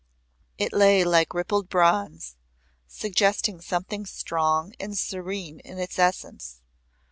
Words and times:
It 0.57 0.73
lay 0.73 1.03
like 1.03 1.35
rippled 1.35 1.69
bronze, 1.69 2.35
suggesting 2.87 3.61
something 3.61 4.07
strong 4.07 4.73
and 4.79 4.97
serene 4.97 5.59
in 5.59 5.77
its 5.77 5.99
essence. 5.99 6.63